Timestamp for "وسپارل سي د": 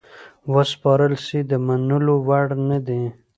0.53-1.51